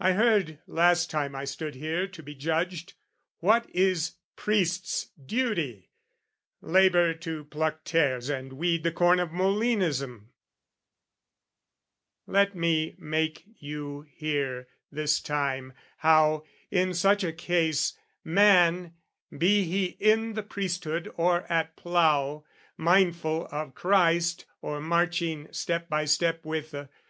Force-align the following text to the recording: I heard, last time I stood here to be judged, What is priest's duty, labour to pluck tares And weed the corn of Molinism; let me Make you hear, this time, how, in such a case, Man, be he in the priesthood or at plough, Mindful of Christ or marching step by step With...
I 0.00 0.12
heard, 0.12 0.60
last 0.66 1.10
time 1.10 1.34
I 1.36 1.44
stood 1.44 1.74
here 1.74 2.06
to 2.08 2.22
be 2.22 2.34
judged, 2.34 2.94
What 3.40 3.68
is 3.68 4.14
priest's 4.36 5.08
duty, 5.22 5.90
labour 6.62 7.12
to 7.12 7.44
pluck 7.44 7.84
tares 7.84 8.30
And 8.30 8.54
weed 8.54 8.84
the 8.84 8.90
corn 8.90 9.20
of 9.20 9.32
Molinism; 9.32 10.28
let 12.26 12.54
me 12.54 12.94
Make 12.96 13.44
you 13.58 14.06
hear, 14.10 14.66
this 14.90 15.20
time, 15.20 15.74
how, 15.98 16.46
in 16.70 16.94
such 16.94 17.22
a 17.22 17.30
case, 17.30 17.98
Man, 18.24 18.94
be 19.30 19.64
he 19.64 19.84
in 20.00 20.32
the 20.32 20.42
priesthood 20.42 21.12
or 21.18 21.42
at 21.52 21.76
plough, 21.76 22.46
Mindful 22.78 23.44
of 23.50 23.74
Christ 23.74 24.46
or 24.62 24.80
marching 24.80 25.52
step 25.52 25.90
by 25.90 26.06
step 26.06 26.46
With... 26.46 26.74